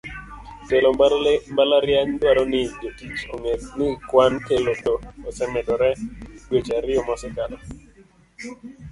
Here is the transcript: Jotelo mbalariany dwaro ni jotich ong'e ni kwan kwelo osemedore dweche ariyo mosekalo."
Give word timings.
Jotelo 0.67 0.87
mbalariany 1.51 2.11
dwaro 2.17 2.43
ni 2.51 2.61
jotich 2.81 3.23
ong'e 3.33 3.53
ni 3.77 3.87
kwan 4.09 4.33
kwelo 4.45 4.73
osemedore 5.27 5.89
dweche 6.47 6.71
ariyo 6.79 7.01
mosekalo." 7.07 7.57